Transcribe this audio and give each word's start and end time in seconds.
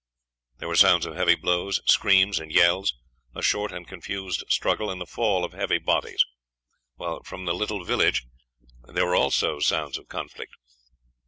There 0.57 0.67
were 0.67 0.75
sounds 0.75 1.05
of 1.05 1.15
heavy 1.15 1.35
blows, 1.35 1.79
screams 1.85 2.39
and 2.39 2.51
yells, 2.51 2.95
a 3.35 3.43
short 3.43 3.71
and 3.71 3.87
confused 3.87 4.43
struggle, 4.49 4.89
and 4.89 4.99
the 4.99 5.05
fall 5.05 5.45
of 5.45 5.51
heavy 5.53 5.77
bodies, 5.77 6.25
while 6.95 7.21
from 7.21 7.45
the 7.45 7.53
little 7.53 7.83
village 7.83 8.23
there 8.87 9.05
were 9.05 9.15
also 9.15 9.59
sounds 9.59 9.99
of 9.99 10.07
conflict. 10.07 10.53